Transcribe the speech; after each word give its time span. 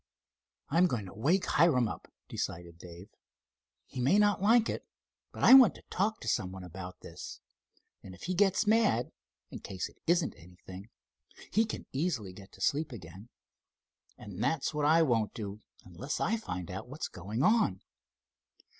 "I'm 0.69 0.87
going 0.87 1.05
to 1.05 1.13
wake 1.13 1.45
Hiram 1.45 1.87
up," 1.87 2.07
decided 2.27 2.79
Dave. 2.79 3.09
"He 3.85 3.99
may 3.99 4.17
not 4.17 4.41
like 4.41 4.67
it, 4.67 4.83
but 5.31 5.43
I 5.43 5.53
want 5.53 5.75
to 5.75 5.83
talk 5.91 6.19
to 6.21 6.27
some 6.27 6.51
one 6.51 6.63
about 6.63 7.01
this, 7.01 7.39
and 8.01 8.15
if 8.15 8.23
he 8.23 8.33
gets 8.33 8.65
mad, 8.65 9.11
in 9.51 9.59
case 9.59 9.89
it 9.89 9.99
isn't 10.07 10.33
anything, 10.35 10.89
he 11.51 11.65
can 11.65 11.85
easily 11.91 12.33
get 12.33 12.51
to 12.53 12.61
sleep 12.61 12.91
again. 12.91 13.29
And 14.17 14.43
that's 14.43 14.73
what 14.73 14.85
I 14.85 15.03
won't 15.03 15.35
do 15.35 15.59
unless 15.85 16.19
I 16.19 16.35
find 16.35 16.71
out 16.71 16.87
what's 16.89 17.07
going 17.07 17.43
on." 17.43 17.81